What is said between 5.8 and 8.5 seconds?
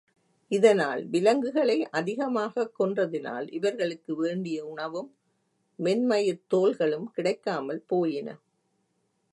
மென்மயிர்த் தோல்களும் கிடைக்காமல் போயின.